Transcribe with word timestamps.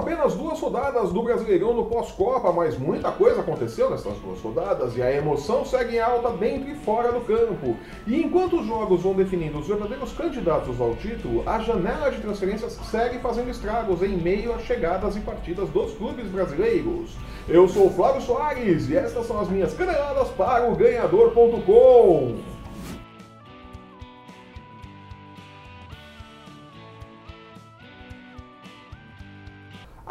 apenas 0.00 0.34
duas 0.34 0.58
rodadas 0.58 1.12
do 1.12 1.22
Brasileirão 1.22 1.74
no 1.74 1.84
pós-Copa, 1.84 2.50
mas 2.52 2.78
muita 2.78 3.12
coisa 3.12 3.40
aconteceu 3.40 3.90
nessas 3.90 4.16
duas 4.18 4.40
rodadas 4.40 4.96
e 4.96 5.02
a 5.02 5.14
emoção 5.14 5.64
segue 5.64 5.96
em 5.96 6.00
alta 6.00 6.30
dentro 6.30 6.70
e 6.70 6.74
fora 6.74 7.12
do 7.12 7.20
campo. 7.20 7.76
E 8.06 8.20
enquanto 8.22 8.60
os 8.60 8.66
jogos 8.66 9.02
vão 9.02 9.12
definindo 9.12 9.58
os 9.58 9.68
verdadeiros 9.68 10.12
candidatos 10.12 10.80
ao 10.80 10.96
título, 10.96 11.42
a 11.46 11.58
janela 11.60 12.10
de 12.10 12.20
transferências 12.20 12.72
segue 12.90 13.18
fazendo 13.18 13.50
estragos 13.50 14.02
em 14.02 14.16
meio 14.16 14.54
às 14.54 14.62
chegadas 14.62 15.16
e 15.16 15.20
partidas 15.20 15.68
dos 15.68 15.92
clubes 15.92 16.26
brasileiros. 16.28 17.16
Eu 17.46 17.68
sou 17.68 17.86
o 17.86 17.90
Flávio 17.90 18.22
Soares 18.22 18.88
e 18.88 18.96
estas 18.96 19.26
são 19.26 19.38
as 19.38 19.48
minhas 19.48 19.74
caneladas 19.74 20.28
para 20.28 20.70
o 20.70 20.74
ganhador.com. 20.74 22.49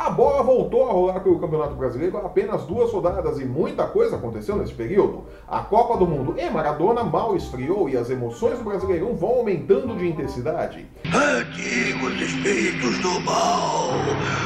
A 0.09 0.11
bola 0.11 0.41
voltou 0.41 0.89
a 0.89 0.91
rolar 0.91 1.19
pelo 1.19 1.39
Campeonato 1.39 1.75
Brasileiro 1.75 2.17
há 2.17 2.21
apenas 2.21 2.63
duas 2.63 2.91
rodadas 2.91 3.39
e 3.39 3.45
muita 3.45 3.85
coisa 3.85 4.15
aconteceu 4.15 4.55
nesse 4.55 4.73
período. 4.73 5.25
A 5.47 5.59
Copa 5.59 5.99
do 5.99 6.07
Mundo 6.07 6.33
e 6.35 6.49
Maradona 6.49 7.03
mal 7.03 7.35
esfriou 7.35 7.87
e 7.87 7.95
as 7.95 8.09
emoções 8.09 8.57
do 8.57 8.63
Brasileirão 8.63 9.15
vão 9.15 9.29
aumentando 9.29 9.95
de 9.95 10.07
intensidade. 10.07 10.87
Antigos 11.05 12.19
espíritos 12.19 12.97
do 13.03 13.21
mal, 13.21 13.91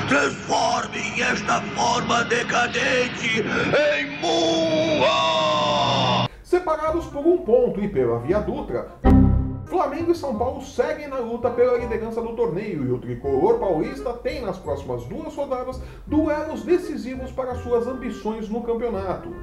transformem 0.09 1.21
esta 1.21 1.61
forma 1.61 2.25
decadente 2.25 3.39
em 3.39 4.19
Mua! 4.19 5.13
Separados 6.43 7.05
por 7.05 7.25
um 7.25 7.37
ponto 7.37 7.79
e 7.81 7.87
pela 7.87 8.19
Via 8.19 8.39
Dutra, 8.39 8.89
Flamengo 9.73 10.11
e 10.11 10.15
São 10.15 10.37
Paulo 10.37 10.61
seguem 10.61 11.07
na 11.07 11.17
luta 11.17 11.49
pela 11.49 11.79
liderança 11.79 12.21
do 12.21 12.35
torneio 12.35 12.85
e 12.85 12.91
o 12.91 12.99
tricolor 12.99 13.57
paulista 13.57 14.13
tem 14.13 14.39
nas 14.39 14.55
próximas 14.55 15.03
duas 15.05 15.35
rodadas 15.35 15.81
duelos 16.05 16.61
decisivos 16.61 17.31
para 17.31 17.55
suas 17.55 17.87
ambições 17.87 18.47
no 18.47 18.61
campeonato. 18.61 19.33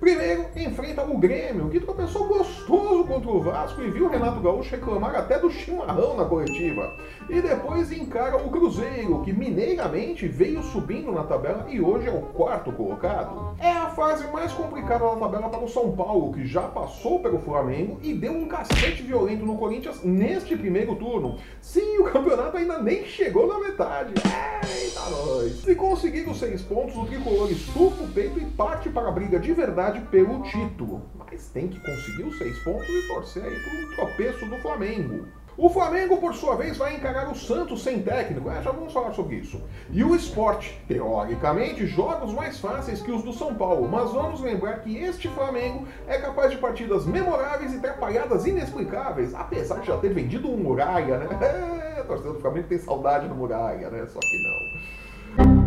Primeiro, 0.00 0.46
enfrenta 0.56 1.04
o 1.04 1.18
Grêmio, 1.18 1.68
que 1.68 1.78
tropeçou 1.78 2.26
gostoso 2.26 3.04
contra 3.04 3.30
o 3.30 3.42
Vasco 3.42 3.82
e 3.82 3.90
viu 3.90 4.08
Renato 4.08 4.40
Gaúcho 4.40 4.70
reclamar 4.70 5.14
até 5.14 5.38
do 5.38 5.50
chimarrão 5.50 6.16
na 6.16 6.24
coletiva. 6.24 6.90
E 7.28 7.42
depois 7.42 7.92
encara 7.92 8.38
o 8.38 8.48
Cruzeiro, 8.48 9.20
que 9.22 9.30
mineiramente 9.30 10.26
veio 10.26 10.62
subindo 10.62 11.12
na 11.12 11.24
tabela 11.24 11.66
e 11.68 11.82
hoje 11.82 12.08
é 12.08 12.10
o 12.10 12.22
quarto 12.22 12.72
colocado. 12.72 13.54
É 13.60 13.70
a 13.70 13.90
fase 13.90 14.26
mais 14.32 14.50
complicada 14.52 15.04
da 15.04 15.16
tabela 15.16 15.50
para 15.50 15.64
o 15.64 15.68
São 15.68 15.92
Paulo, 15.92 16.32
que 16.32 16.46
já 16.46 16.62
passou 16.62 17.20
pelo 17.20 17.38
Flamengo 17.38 17.98
e 18.02 18.14
deu 18.14 18.32
um 18.32 18.48
cacete 18.48 19.02
violento 19.02 19.44
no 19.44 19.58
Corinthians 19.58 20.02
neste 20.02 20.56
primeiro 20.56 20.96
turno. 20.96 21.36
Sim, 21.60 21.98
o 21.98 22.04
campeonato 22.04 22.56
ainda 22.56 22.78
nem 22.78 23.04
chegou 23.04 23.46
na 23.46 23.60
metade. 23.60 24.14
Eita, 24.14 25.00
nós! 25.10 25.60
Se 25.60 25.74
conseguir 25.74 26.26
os 26.26 26.38
seis 26.38 26.62
pontos, 26.62 26.96
o 26.96 27.04
tricolor 27.04 27.50
estufa 27.50 28.02
o 28.02 28.08
peito 28.08 28.38
e 28.38 28.46
parte 28.46 28.88
para 28.88 29.08
a 29.08 29.12
briga 29.12 29.38
de 29.38 29.52
verdade 29.52 29.89
pelo 29.98 30.42
título, 30.42 31.02
mas 31.18 31.48
tem 31.48 31.68
que 31.68 31.80
conseguir 31.80 32.22
os 32.24 32.38
seis 32.38 32.58
pontos 32.60 32.88
e 32.88 33.08
torcer 33.08 33.44
aí 33.44 33.58
por 33.58 33.72
um 33.72 33.96
tropeço 33.96 34.46
do 34.46 34.56
Flamengo. 34.58 35.26
O 35.56 35.68
Flamengo, 35.68 36.16
por 36.16 36.34
sua 36.34 36.56
vez, 36.56 36.78
vai 36.78 36.94
encarar 36.94 37.30
o 37.30 37.34
Santos 37.34 37.82
sem 37.82 38.00
técnico, 38.00 38.50
é, 38.50 38.62
já 38.62 38.70
vamos 38.70 38.92
falar 38.92 39.12
sobre 39.12 39.36
isso. 39.36 39.60
E 39.90 40.02
o 40.02 40.14
esporte, 40.14 40.80
teoricamente, 40.86 41.86
jogos 41.86 42.32
mais 42.32 42.58
fáceis 42.58 43.02
que 43.02 43.10
os 43.10 43.22
do 43.22 43.32
São 43.32 43.54
Paulo, 43.54 43.88
mas 43.88 44.10
vamos 44.12 44.40
lembrar 44.40 44.80
que 44.80 44.96
este 44.96 45.28
Flamengo 45.28 45.86
é 46.06 46.18
capaz 46.18 46.50
de 46.50 46.56
partidas 46.56 47.04
memoráveis 47.04 47.74
e 47.74 47.76
atrapalhadas 47.76 48.46
inexplicáveis, 48.46 49.34
apesar 49.34 49.80
de 49.80 49.88
já 49.88 49.98
ter 49.98 50.14
vendido 50.14 50.48
um 50.48 50.56
Muralha, 50.56 51.18
né? 51.18 51.28
É, 52.00 52.02
torcedor 52.04 52.34
do 52.34 52.40
Flamengo 52.40 52.68
tem 52.68 52.78
saudade 52.78 53.28
do 53.28 53.34
Muralha, 53.34 53.90
né? 53.90 54.06
Só 54.06 54.18
que 54.20 55.44
não. 55.44 55.59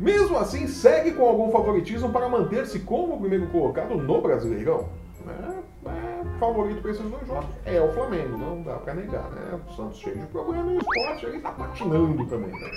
Mesmo 0.00 0.38
assim, 0.38 0.66
segue 0.66 1.12
com 1.12 1.28
algum 1.28 1.52
favoritismo 1.52 2.08
para 2.08 2.26
manter-se 2.26 2.78
como 2.80 3.16
o 3.16 3.20
primeiro 3.20 3.46
colocado 3.48 3.94
no 3.94 4.22
Brasileirão. 4.22 4.88
É, 5.28 5.90
é, 5.90 6.38
favorito 6.38 6.80
para 6.80 6.90
esses 6.92 7.04
dois 7.04 7.26
jogos 7.26 7.50
é 7.66 7.78
o 7.78 7.92
Flamengo, 7.92 8.38
não 8.38 8.62
dá 8.62 8.76
para 8.76 8.94
negar, 8.94 9.30
né? 9.30 9.60
O 9.68 9.72
Santos 9.74 9.98
cheio 9.98 10.16
de 10.16 10.26
problema 10.28 10.72
e 10.72 10.76
o 10.76 10.80
esporte 10.80 11.26
ele 11.26 11.40
tá 11.40 11.50
patinando 11.50 12.24
também, 12.24 12.50
né? 12.50 12.70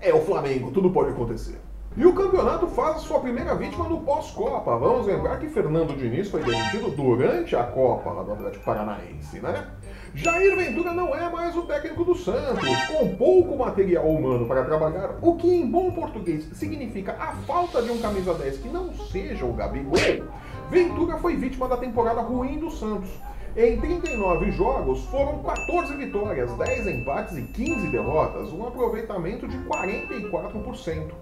É 0.00 0.12
o 0.12 0.20
Flamengo, 0.22 0.72
tudo 0.72 0.90
pode 0.90 1.10
acontecer. 1.10 1.60
E 1.96 2.04
o 2.04 2.12
campeonato 2.12 2.66
faz 2.68 3.02
sua 3.02 3.20
primeira 3.20 3.54
vítima 3.54 3.88
no 3.88 4.00
pós-Copa. 4.00 4.76
Vamos 4.76 5.06
lembrar 5.06 5.38
que 5.38 5.48
Fernando 5.48 5.96
Diniz 5.96 6.28
foi 6.28 6.42
demitido 6.42 6.90
durante 6.90 7.54
a 7.54 7.64
Copa 7.64 8.10
lá 8.10 8.22
do 8.22 8.32
Atlético 8.32 8.64
Paranaense, 8.64 9.40
né? 9.40 9.68
Jair 10.14 10.56
Ventura 10.56 10.92
não 10.92 11.14
é 11.14 11.30
mais 11.30 11.56
o 11.56 11.62
técnico 11.62 12.04
do 12.04 12.16
Santos, 12.16 12.60
com 12.88 13.14
pouco 13.14 13.56
material 13.56 14.08
humano 14.08 14.44
para 14.46 14.64
trabalhar, 14.64 15.16
o 15.22 15.36
que 15.36 15.48
em 15.48 15.70
bom 15.70 15.92
português 15.92 16.48
significa 16.52 17.12
a 17.12 17.32
falta 17.46 17.80
de 17.80 17.92
um 17.92 17.98
camisa 17.98 18.34
10 18.34 18.58
que 18.58 18.68
não 18.68 18.92
seja 18.92 19.44
o 19.44 19.52
Gabigol. 19.52 20.26
Ventura 20.68 21.16
foi 21.18 21.36
vítima 21.36 21.68
da 21.68 21.76
temporada 21.76 22.20
ruim 22.22 22.58
do 22.58 22.70
Santos. 22.70 23.08
Em 23.56 23.80
39 23.80 24.50
jogos, 24.52 25.04
foram 25.06 25.42
14 25.42 25.96
vitórias, 25.96 26.52
10 26.54 26.86
empates 26.88 27.36
e 27.36 27.42
15 27.42 27.88
derrotas, 27.88 28.52
um 28.52 28.66
aproveitamento 28.66 29.46
de 29.46 29.58
44%. 29.58 31.12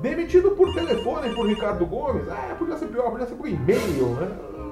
Demitido 0.00 0.52
por 0.52 0.72
telefone 0.74 1.34
por 1.34 1.46
Ricardo 1.46 1.86
Gomes, 1.86 2.28
ah, 2.28 2.56
podia 2.58 2.76
ser 2.76 2.86
pior, 2.86 3.10
podia 3.10 3.26
ser 3.26 3.34
por 3.34 3.48
e-mail, 3.48 4.08
né? 4.14 4.71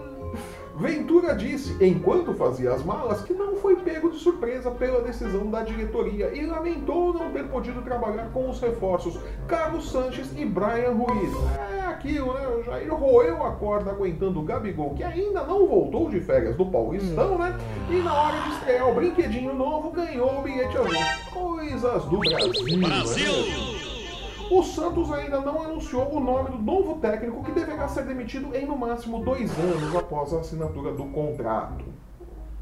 Ventura 0.80 1.34
disse, 1.34 1.76
enquanto 1.78 2.32
fazia 2.32 2.72
as 2.72 2.82
malas, 2.82 3.20
que 3.20 3.34
não 3.34 3.54
foi 3.56 3.76
pego 3.76 4.10
de 4.10 4.16
surpresa 4.16 4.70
pela 4.70 5.02
decisão 5.02 5.50
da 5.50 5.62
diretoria 5.62 6.34
e 6.34 6.46
lamentou 6.46 7.12
não 7.12 7.30
ter 7.30 7.44
podido 7.48 7.82
trabalhar 7.82 8.30
com 8.32 8.48
os 8.48 8.58
reforços 8.58 9.20
Carlos 9.46 9.90
Sanches 9.90 10.32
e 10.38 10.46
Brian 10.46 10.92
Ruiz. 10.92 11.30
É 11.76 11.80
aquilo, 11.82 12.32
né? 12.32 12.48
O 12.48 12.62
Jair 12.62 12.94
roeu 12.94 13.44
a 13.44 13.52
corda 13.52 13.90
aguentando 13.90 14.40
o 14.40 14.42
Gabigol, 14.42 14.94
que 14.94 15.04
ainda 15.04 15.44
não 15.44 15.66
voltou 15.66 16.08
de 16.08 16.18
férias 16.18 16.56
do 16.56 16.64
Paulistão, 16.64 17.36
né? 17.36 17.54
E 17.90 17.96
na 17.96 18.14
hora 18.14 18.40
de 18.40 18.48
estrear 18.52 18.88
o 18.88 18.94
brinquedinho 18.94 19.54
novo, 19.54 19.90
ganhou 19.90 20.38
o 20.38 20.42
bilhete 20.42 20.78
azul. 20.78 20.96
Coisas 21.30 22.04
do 22.06 22.18
Brasil. 22.20 22.80
Brasil! 22.80 23.69
O 24.50 24.64
Santos 24.64 25.12
ainda 25.12 25.40
não 25.40 25.62
anunciou 25.62 26.12
o 26.12 26.18
nome 26.18 26.50
do 26.50 26.58
novo 26.58 26.96
técnico 26.96 27.44
que 27.44 27.52
deverá 27.52 27.86
ser 27.86 28.04
demitido 28.04 28.52
em 28.56 28.66
no 28.66 28.76
máximo 28.76 29.24
dois 29.24 29.48
anos 29.56 29.94
após 29.94 30.34
a 30.34 30.40
assinatura 30.40 30.92
do 30.92 31.04
contrato 31.04 31.84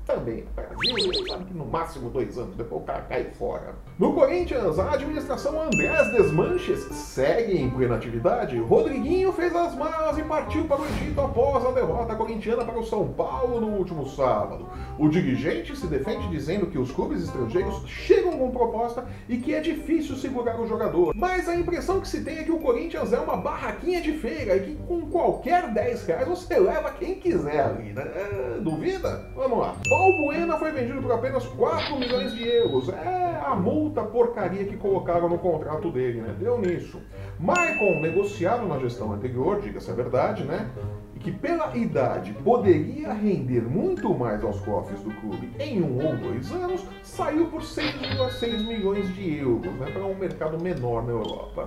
também 0.08 0.42
no 0.42 0.52
Brasil, 0.54 1.26
sabe 1.28 1.44
que 1.44 1.54
no 1.54 1.66
máximo 1.66 2.08
dois 2.08 2.38
anos, 2.38 2.56
depois 2.56 2.82
o 2.82 2.84
cara 2.86 3.02
cai 3.02 3.24
fora. 3.38 3.74
No 3.98 4.14
Corinthians, 4.14 4.78
a 4.78 4.92
administração 4.92 5.60
Andrés 5.60 6.10
Desmanches 6.12 6.80
segue 6.90 7.58
em 7.58 7.68
plena 7.68 7.96
atividade. 7.96 8.58
Rodriguinho 8.58 9.30
fez 9.32 9.54
as 9.54 9.74
malas 9.74 10.16
e 10.16 10.22
partiu 10.22 10.64
para 10.64 10.80
o 10.80 10.86
Egito 10.86 11.20
após 11.20 11.64
a 11.66 11.72
derrota 11.72 12.14
corintiana 12.14 12.64
para 12.64 12.78
o 12.78 12.86
São 12.86 13.06
Paulo 13.08 13.60
no 13.60 13.68
último 13.76 14.08
sábado. 14.08 14.66
O 14.98 15.08
dirigente 15.08 15.76
se 15.76 15.86
defende 15.86 16.26
dizendo 16.28 16.66
que 16.68 16.78
os 16.78 16.90
clubes 16.90 17.24
estrangeiros 17.24 17.82
chegam 17.86 18.38
com 18.38 18.50
proposta 18.50 19.04
e 19.28 19.36
que 19.36 19.54
é 19.54 19.60
difícil 19.60 20.16
segurar 20.16 20.58
o 20.58 20.66
jogador. 20.66 21.14
Mas 21.14 21.48
a 21.48 21.54
impressão 21.54 22.00
que 22.00 22.08
se 22.08 22.24
tem 22.24 22.38
é 22.38 22.44
que 22.44 22.50
o 22.52 22.58
Corinthians 22.58 23.12
é 23.12 23.18
uma 23.18 23.36
barraquinha 23.36 24.00
de 24.00 24.12
feira 24.12 24.56
e 24.56 24.60
que 24.60 24.74
com 24.86 25.02
qualquer 25.02 25.70
10 25.70 26.06
reais 26.06 26.28
você 26.28 26.58
leva 26.58 26.90
quem 26.92 27.16
quiser 27.16 27.60
ali, 27.60 27.92
né? 27.92 28.02
É, 28.02 28.58
duvida? 28.60 29.30
Vamos 29.34 29.58
lá. 29.58 29.76
Balbuena 29.98 30.56
foi 30.56 30.70
vendido 30.70 31.02
por 31.02 31.10
apenas 31.10 31.44
4 31.44 31.98
milhões 31.98 32.32
de 32.32 32.46
euros. 32.46 32.88
É 32.88 33.42
a 33.44 33.56
multa 33.56 34.00
porcaria 34.04 34.64
que 34.64 34.76
colocaram 34.76 35.28
no 35.28 35.38
contrato 35.38 35.90
dele, 35.90 36.20
né? 36.20 36.36
Deu 36.38 36.56
nisso. 36.60 37.02
Maicon, 37.40 37.98
negociado 38.00 38.64
na 38.68 38.78
gestão 38.78 39.12
anterior, 39.12 39.60
diga-se 39.60 39.90
a 39.90 39.94
verdade, 39.94 40.44
né? 40.44 40.70
Que 41.18 41.32
pela 41.32 41.76
idade 41.76 42.32
poderia 42.44 43.12
render 43.12 43.62
muito 43.62 44.14
mais 44.14 44.42
aos 44.44 44.60
cofres 44.60 45.00
do 45.00 45.10
clube 45.10 45.50
em 45.58 45.82
um 45.82 46.06
ou 46.06 46.16
dois 46.16 46.52
anos, 46.52 46.86
saiu 47.02 47.46
por 47.46 47.62
6,6 47.62 48.64
milhões 48.64 49.12
de 49.16 49.38
euros, 49.38 49.72
né? 49.74 49.90
Para 49.92 50.04
um 50.04 50.14
mercado 50.14 50.62
menor 50.62 51.02
na 51.02 51.10
Europa. 51.10 51.66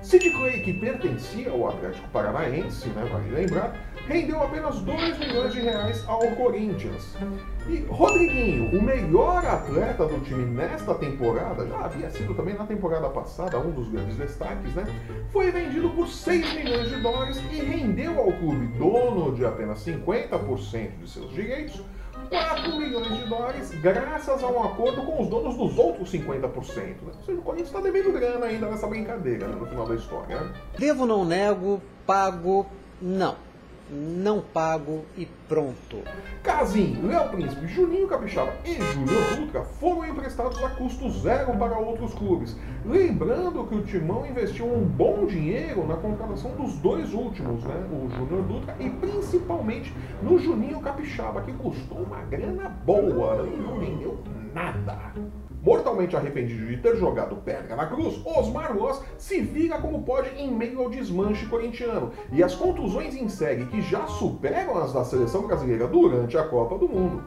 Sid 0.00 0.30
Clay, 0.30 0.60
que 0.60 0.72
pertencia 0.72 1.50
ao 1.50 1.68
Atlético 1.68 2.08
Paranaense, 2.08 2.88
né, 2.88 3.04
vale 3.10 3.30
lembrar, 3.30 3.76
rendeu 4.06 4.42
apenas 4.42 4.80
2 4.80 5.18
milhões 5.18 5.52
de 5.52 5.60
reais 5.60 6.04
ao 6.08 6.20
Corinthians. 6.32 7.16
E 7.68 7.84
Rodriguinho, 7.88 8.78
o 8.78 8.82
melhor 8.82 9.44
atleta 9.44 10.06
do 10.06 10.20
time 10.20 10.44
nesta 10.44 10.94
temporada, 10.94 11.66
já 11.66 11.84
havia 11.84 12.10
sido 12.10 12.34
também 12.34 12.54
na 12.54 12.66
temporada 12.66 13.08
passada 13.10 13.58
um 13.58 13.70
dos 13.70 13.88
grandes 13.88 14.16
destaques, 14.16 14.74
né? 14.74 14.84
Foi 15.30 15.50
vendido 15.50 15.90
por 15.90 16.08
6 16.08 16.54
milhões 16.54 16.88
de 16.88 16.96
dólares 16.96 17.40
e 17.52 17.56
rendeu 17.56 18.18
ao 18.18 18.32
clube, 18.32 18.66
dono 18.78 19.34
de 19.34 19.44
apenas 19.44 19.84
50% 19.84 20.98
de 21.00 21.08
seus 21.08 21.30
direitos, 21.32 21.82
4 22.28 22.76
milhões 22.76 23.08
de 23.08 23.24
dólares 23.26 23.70
graças 23.80 24.42
a 24.42 24.46
um 24.46 24.62
acordo 24.62 25.02
com 25.02 25.22
os 25.22 25.28
donos 25.28 25.56
dos 25.56 25.78
outros 25.78 26.10
50%. 26.10 26.76
Né? 26.76 27.12
Ou 27.18 27.24
seja, 27.24 27.38
o 27.38 27.42
Corinthians 27.42 27.68
está 27.68 27.80
devendo 27.80 28.12
grana 28.12 28.46
ainda 28.46 28.68
nessa 28.68 28.86
brincadeira 28.86 29.46
né, 29.46 29.56
no 29.58 29.66
final 29.66 29.81
da 29.86 29.94
história. 29.94 30.40
Né? 30.40 30.52
Devo, 30.78 31.06
não 31.06 31.24
nego, 31.24 31.80
pago, 32.06 32.66
não. 33.00 33.36
não 33.90 34.40
pago 34.40 35.04
e 35.16 35.26
pronto. 35.48 35.98
Casim, 36.42 36.98
Léo 37.06 37.28
Príncipe, 37.28 37.66
Juninho 37.68 38.08
Capixaba 38.08 38.52
e 38.64 38.74
Júnior 38.74 39.36
Dutra 39.36 39.62
foram 39.62 40.08
emprestados 40.08 40.62
a 40.64 40.70
custo 40.70 41.10
zero 41.10 41.52
para 41.56 41.78
outros 41.78 42.14
clubes. 42.14 42.56
Lembrando 42.86 43.64
que 43.66 43.74
o 43.74 43.82
Timão 43.82 44.26
investiu 44.26 44.66
um 44.66 44.84
bom 44.84 45.26
dinheiro 45.26 45.86
na 45.86 45.96
contratação 45.96 46.52
dos 46.52 46.74
dois 46.76 47.12
últimos, 47.12 47.62
né? 47.64 47.86
O 47.92 48.08
Júnior 48.10 48.42
Dutra 48.44 48.74
e 48.80 48.88
principalmente 48.88 49.92
no 50.22 50.38
Juninho 50.38 50.80
Capixaba, 50.80 51.42
que 51.42 51.52
custou 51.52 51.98
uma 51.98 52.22
grana 52.22 52.68
boa 52.84 53.46
e 53.46 53.56
não 53.56 53.78
rendeu 53.78 54.18
nada. 54.54 55.12
Mortalmente 55.62 56.16
arrependido 56.16 56.66
de 56.66 56.76
ter 56.78 56.96
jogado 56.96 57.36
pedra 57.36 57.76
na 57.76 57.86
cruz, 57.86 58.20
Osmar 58.26 58.76
Loss 58.76 59.00
se 59.16 59.40
vira 59.40 59.78
como 59.78 60.02
pode 60.02 60.30
em 60.36 60.52
meio 60.52 60.80
ao 60.80 60.90
desmanche 60.90 61.46
corintiano 61.46 62.10
e 62.32 62.42
as 62.42 62.52
contusões 62.52 63.14
em 63.14 63.28
série 63.28 63.66
que 63.66 63.80
já 63.80 64.04
superam 64.08 64.76
as 64.76 64.92
da 64.92 65.04
seleção 65.04 65.46
brasileira 65.46 65.86
durante 65.86 66.36
a 66.36 66.42
Copa 66.42 66.76
do 66.76 66.88
Mundo. 66.88 67.22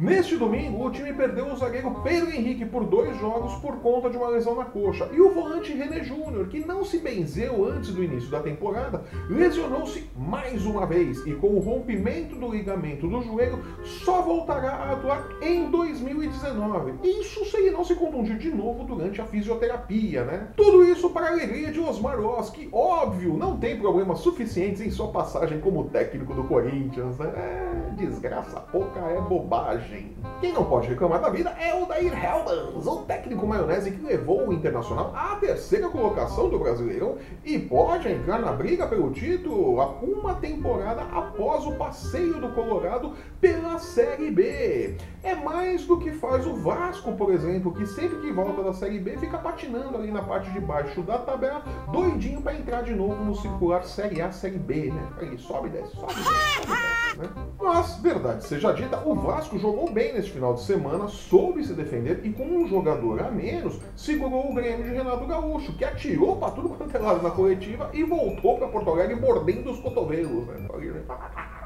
Neste 0.00 0.34
domingo, 0.34 0.86
o 0.86 0.90
time 0.90 1.12
perdeu 1.12 1.52
o 1.52 1.56
zagueiro 1.56 1.94
Pedro 2.02 2.30
Henrique 2.30 2.64
por 2.64 2.86
dois 2.86 3.14
jogos 3.18 3.52
por 3.56 3.76
conta 3.80 4.08
de 4.08 4.16
uma 4.16 4.30
lesão 4.30 4.54
na 4.54 4.64
coxa. 4.64 5.06
E 5.12 5.20
o 5.20 5.34
volante 5.34 5.74
René 5.74 6.02
Júnior, 6.02 6.48
que 6.48 6.64
não 6.64 6.82
se 6.82 6.96
benzeu 6.96 7.66
antes 7.66 7.92
do 7.92 8.02
início 8.02 8.30
da 8.30 8.40
temporada, 8.40 9.04
lesionou-se 9.28 10.08
mais 10.16 10.64
uma 10.64 10.86
vez 10.86 11.18
e 11.26 11.34
com 11.34 11.48
o 11.48 11.58
rompimento 11.58 12.34
do 12.36 12.50
ligamento 12.50 13.06
do 13.06 13.20
joelho 13.20 13.62
só 13.84 14.22
voltará 14.22 14.70
a 14.70 14.92
atuar 14.94 15.28
em 15.42 15.70
2019. 15.70 16.94
Isso 17.06 17.44
se 17.44 17.58
ele 17.58 17.70
não 17.70 17.84
se 17.84 17.94
contundir 17.94 18.38
de 18.38 18.48
novo 18.48 18.84
durante 18.84 19.20
a 19.20 19.26
fisioterapia, 19.26 20.24
né? 20.24 20.48
Tudo 20.56 20.82
isso 20.82 21.10
para 21.10 21.26
a 21.26 21.32
alegria 21.32 21.70
de 21.70 21.78
Osmar 21.78 22.18
Ross, 22.18 22.48
que, 22.48 22.70
óbvio, 22.72 23.36
não 23.36 23.58
tem 23.58 23.78
problemas 23.78 24.20
suficientes 24.20 24.80
em 24.80 24.90
sua 24.90 25.08
passagem 25.08 25.60
como 25.60 25.90
técnico 25.90 26.32
do 26.32 26.44
Corinthians. 26.44 27.18
Né? 27.18 27.30
É, 27.36 27.79
desgraça 27.96 28.60
pouca 28.60 29.00
é 29.00 29.20
bobagem. 29.20 30.16
Quem 30.40 30.52
não 30.52 30.64
pode 30.64 30.88
reclamar 30.88 31.20
da 31.20 31.30
vida 31.30 31.50
é 31.50 31.74
o 31.74 31.86
Dair 31.86 32.12
Helmans, 32.12 32.86
o 32.86 33.02
técnico 33.02 33.46
maionese 33.46 33.90
que 33.90 34.02
levou 34.02 34.48
o 34.48 34.52
Internacional 34.52 35.12
à 35.14 35.36
terceira 35.36 35.88
colocação 35.88 36.48
do 36.48 36.58
Brasileirão 36.58 37.18
e 37.44 37.58
pode 37.58 38.08
entrar 38.08 38.38
na 38.38 38.52
briga 38.52 38.86
pelo 38.86 39.10
título 39.10 39.80
uma 40.02 40.34
temporada 40.34 41.02
após 41.02 41.66
o 41.66 41.72
passeio 41.72 42.40
do 42.40 42.50
Colorado 42.50 43.14
pela 43.40 43.78
Série 43.78 44.30
B. 44.30 44.96
É 45.22 45.34
mais 45.34 45.86
do 45.86 45.98
que 45.98 46.12
faz 46.12 46.46
o 46.46 46.54
Vasco, 46.54 47.12
por 47.12 47.32
exemplo, 47.32 47.74
que 47.74 47.86
sempre 47.86 48.20
que 48.20 48.32
volta 48.32 48.62
da 48.62 48.72
Série 48.72 48.98
B 48.98 49.16
fica 49.18 49.38
patinando 49.38 49.96
ali 49.96 50.10
na 50.10 50.22
parte 50.22 50.50
de 50.50 50.60
baixo 50.60 51.02
da 51.02 51.18
tabela, 51.18 51.62
doidinho 51.92 52.40
para 52.40 52.54
entrar 52.54 52.82
de 52.82 52.94
novo 52.94 53.22
no 53.24 53.34
circular 53.34 53.84
Série 53.84 54.22
A, 54.22 54.32
Série 54.32 54.58
B, 54.58 54.90
né? 54.90 55.08
Aí 55.18 55.38
sobe 55.38 55.68
desce, 55.68 55.96
sobe 55.96 56.12
e 56.12 56.16
desce, 56.16 56.89
né? 57.20 57.28
Mas, 57.58 57.96
verdade 57.96 58.44
seja 58.44 58.72
dita, 58.72 59.00
o 59.04 59.14
Vasco 59.14 59.58
jogou 59.58 59.90
bem 59.92 60.14
neste 60.14 60.32
final 60.32 60.54
de 60.54 60.62
semana, 60.62 61.06
soube 61.08 61.62
se 61.62 61.74
defender 61.74 62.20
e 62.24 62.32
com 62.32 62.44
um 62.44 62.66
jogador 62.66 63.22
a 63.22 63.30
menos, 63.30 63.78
segurou 63.94 64.50
o 64.50 64.54
Grêmio 64.54 64.84
de 64.84 64.94
Renato 64.94 65.26
Gaúcho, 65.26 65.74
que 65.74 65.84
atirou 65.84 66.36
para 66.36 66.52
tudo 66.52 66.70
quanto 66.70 66.96
é 66.96 66.98
lado 66.98 67.22
na 67.22 67.30
coletiva 67.30 67.90
e 67.92 68.02
voltou 68.02 68.56
para 68.56 68.68
Porto 68.68 68.90
Alegre 68.90 69.14
mordendo 69.14 69.70
os 69.70 69.80
cotovelos, 69.80 70.46
né? 70.46 71.59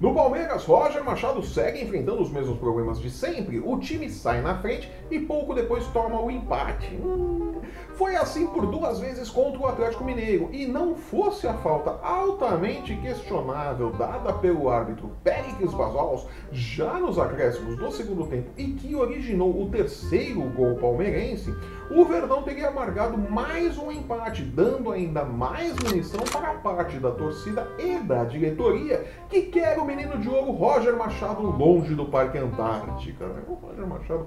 No 0.00 0.12
Palmeiras, 0.12 0.64
Roger 0.64 1.04
Machado 1.04 1.40
segue 1.40 1.80
enfrentando 1.80 2.20
os 2.20 2.30
mesmos 2.30 2.58
problemas 2.58 3.00
de 3.00 3.08
sempre. 3.08 3.60
O 3.60 3.78
time 3.78 4.10
sai 4.10 4.40
na 4.40 4.58
frente 4.58 4.90
e 5.08 5.20
pouco 5.20 5.54
depois 5.54 5.86
toma 5.88 6.20
o 6.20 6.28
empate. 6.28 6.96
Hum, 6.96 7.60
foi 7.94 8.16
assim 8.16 8.48
por 8.48 8.66
duas 8.66 8.98
vezes 8.98 9.30
contra 9.30 9.60
o 9.60 9.66
Atlético 9.66 10.02
Mineiro. 10.02 10.48
E 10.52 10.66
não 10.66 10.96
fosse 10.96 11.46
a 11.46 11.54
falta 11.54 11.92
altamente 12.02 12.96
questionável 12.96 13.90
dada 13.92 14.32
pelo 14.32 14.68
árbitro 14.68 15.12
Péricles 15.22 15.72
Basols 15.72 16.26
já 16.50 16.94
nos 16.94 17.16
acréscimos 17.16 17.76
do 17.76 17.92
segundo 17.92 18.26
tempo 18.26 18.50
e 18.56 18.72
que 18.72 18.96
originou 18.96 19.62
o 19.62 19.70
terceiro 19.70 20.40
gol 20.50 20.74
palmeirense, 20.74 21.54
o 21.90 22.04
Verdão 22.04 22.42
teria 22.42 22.68
amargado 22.68 23.16
mais 23.16 23.78
um 23.78 23.92
empate, 23.92 24.42
dando 24.42 24.90
ainda 24.90 25.24
mais 25.24 25.76
munição 25.78 26.24
para 26.24 26.50
a 26.50 26.54
parte 26.54 26.98
da 26.98 27.10
torcida 27.10 27.68
e 27.78 27.98
da 27.98 28.24
diretoria 28.24 29.04
que 29.28 29.42
quer 29.42 29.78
o 29.78 29.83
menino 29.84 30.18
de 30.18 30.28
ouro 30.28 30.52
Roger 30.52 30.96
Machado 30.96 31.42
longe 31.42 31.94
do 31.94 32.06
Parque 32.06 32.38
Antártica. 32.38 33.26
Né? 33.26 33.42
O 33.48 33.54
Roger 33.54 33.86
Machado 33.86 34.26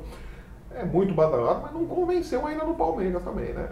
é 0.72 0.86
muito 0.86 1.14
badalado, 1.14 1.62
mas 1.64 1.74
não 1.74 1.86
convenceu 1.86 2.46
ainda 2.46 2.64
no 2.64 2.76
Palmeiras 2.76 3.24
também, 3.24 3.54
né? 3.54 3.70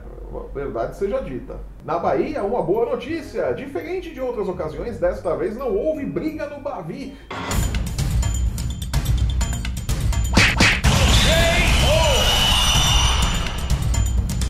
Verdade 0.54 0.98
seja 0.98 1.22
dita. 1.22 1.60
Na 1.84 2.00
Bahia, 2.00 2.44
uma 2.44 2.62
boa 2.62 2.86
notícia. 2.86 3.54
Diferente 3.54 4.14
de 4.14 4.20
outras 4.20 4.50
ocasiões, 4.50 5.00
desta 5.00 5.36
vez 5.36 5.56
não 5.56 5.76
houve 5.76 6.06
briga 6.06 6.48
no 6.48 6.60
Bavi. 6.60 7.16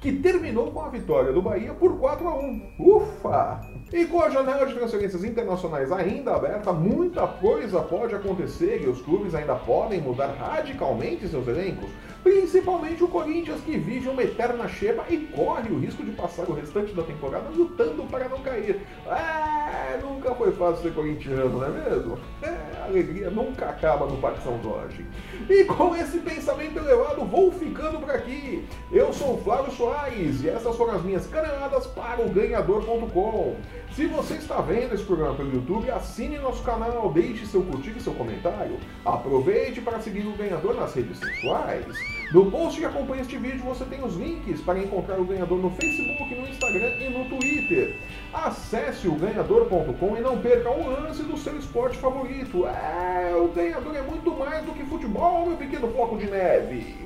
que 0.05 0.11
terminou 0.11 0.71
com 0.71 0.81
a 0.81 0.89
vitória 0.89 1.33
do 1.33 1.41
Bahia 1.41 1.73
por 1.73 1.97
4 1.97 2.27
a 2.27 2.35
1. 2.35 2.75
Ufa! 2.77 3.74
E 3.93 4.03
com 4.05 4.19
a 4.19 4.29
janela 4.29 4.65
de 4.65 4.73
transferências 4.73 5.23
internacionais 5.23 5.91
ainda 5.91 6.35
aberta, 6.35 6.73
muita 6.73 7.27
coisa 7.27 7.81
pode 7.81 8.15
acontecer 8.15 8.81
e 8.83 8.87
os 8.87 8.99
clubes 9.01 9.35
ainda 9.35 9.55
podem 9.55 10.01
mudar 10.01 10.27
radicalmente 10.27 11.27
seus 11.27 11.47
elencos. 11.47 11.89
Principalmente 12.23 13.03
o 13.03 13.07
Corinthians, 13.07 13.61
que 13.61 13.77
vive 13.77 14.09
uma 14.09 14.23
eterna 14.23 14.67
chepa 14.67 15.05
e 15.07 15.17
corre 15.27 15.71
o 15.71 15.77
risco 15.77 16.03
de 16.03 16.11
passar 16.13 16.49
o 16.49 16.53
restante 16.53 16.91
da 16.95 17.03
temporada 17.03 17.47
lutando 17.55 18.03
para 18.05 18.27
não 18.27 18.39
cair. 18.39 18.81
É, 19.07 19.99
nunca 20.01 20.33
foi 20.33 20.51
fácil 20.53 20.81
ser 20.81 20.93
corintiano, 20.95 21.59
não 21.59 21.65
é 21.65 21.69
mesmo? 21.69 22.17
É, 22.41 22.54
a 22.85 22.87
alegria 22.87 23.29
nunca 23.29 23.69
acaba 23.69 24.05
no 24.05 24.17
Parque 24.17 24.43
São 24.43 24.61
Jorge. 24.61 25.05
E 25.49 25.63
com 25.65 25.95
esse 25.95 26.19
pensamento 26.19 26.77
elevado, 26.77 27.25
vou 27.25 27.51
ficando 27.51 27.99
por 27.99 28.11
aqui. 28.11 28.65
Eu 28.91 29.11
sou 29.11 29.35
o 29.35 29.41
Flávio 29.43 29.71
Soares 29.73 30.43
e 30.43 30.49
essas 30.49 30.75
foram 30.75 30.95
as 30.95 31.03
minhas 31.03 31.25
caneladas 31.27 31.87
para 31.87 32.21
o 32.21 32.29
ganhador.com. 32.29 33.55
Se 33.95 34.05
você 34.07 34.35
está 34.35 34.61
vendo 34.61 34.93
esse 34.93 35.03
programa 35.03 35.35
pelo 35.35 35.53
YouTube, 35.53 35.89
assine 35.89 36.37
nosso 36.37 36.61
canal, 36.63 37.11
deixe 37.11 37.45
seu 37.45 37.63
curtir 37.63 37.93
e 37.97 38.01
seu 38.01 38.13
comentário. 38.13 38.77
Aproveite 39.03 39.81
para 39.81 39.99
seguir 39.99 40.27
o 40.27 40.33
ganhador 40.33 40.75
nas 40.75 40.93
redes 40.93 41.17
sociais. 41.17 41.85
No 42.33 42.51
post 42.51 42.79
que 42.79 42.85
acompanha 42.85 43.21
este 43.21 43.37
vídeo 43.37 43.63
você 43.63 43.85
tem 43.85 44.03
os 44.03 44.15
links 44.15 44.59
para 44.61 44.79
encontrar 44.79 45.19
o 45.19 45.25
ganhador 45.25 45.59
no 45.59 45.69
Facebook, 45.69 46.35
no 46.35 46.47
Instagram 46.47 46.95
e 46.99 47.09
no 47.09 47.25
Twitter. 47.25 47.97
Acesse 48.33 49.07
o 49.07 49.15
ganhador.com 49.15 50.17
e 50.17 50.21
não 50.21 50.39
perca 50.39 50.69
um 50.71 50.89
lance 50.89 51.23
do 51.23 51.37
seu 51.37 51.57
esporte 51.57 51.97
favorito. 51.97 52.65
É, 52.75 53.35
o 53.35 53.47
ganhador 53.47 53.95
é 53.95 54.01
muito 54.01 54.31
mais 54.31 54.63
do 54.65 54.73
que 54.73 54.83
futebol, 54.85 55.47
meu 55.47 55.57
pequeno 55.57 55.87
floco 55.91 56.17
de 56.17 56.27
neve. 56.27 57.05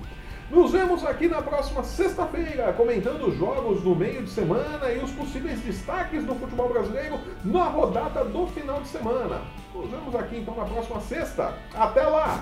Nos 0.49 0.71
vemos 0.71 1.05
aqui 1.05 1.27
na 1.27 1.43
próxima 1.43 1.83
sexta-feira, 1.83 2.73
comentando 2.73 3.27
os 3.27 3.37
jogos 3.37 3.81
do 3.81 3.95
meio 3.95 4.23
de 4.23 4.31
semana 4.31 4.91
e 4.91 4.97
os 4.97 5.11
possíveis 5.11 5.59
destaques 5.59 6.25
do 6.25 6.33
futebol 6.33 6.69
brasileiro 6.69 7.19
na 7.45 7.65
rodada 7.65 8.23
do 8.25 8.47
final 8.47 8.81
de 8.81 8.87
semana. 8.87 9.41
Nos 9.75 9.91
vemos 9.91 10.15
aqui 10.15 10.37
então 10.37 10.55
na 10.55 10.65
próxima 10.65 10.99
sexta. 11.01 11.53
Até 11.75 12.01
lá! 12.01 12.41